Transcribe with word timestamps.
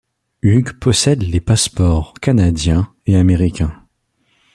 Hughes 0.41 0.73
possède 0.79 1.21
les 1.21 1.39
passeports 1.39 2.15
canadiens 2.15 2.91
et 3.05 3.15
américains. 3.17 3.85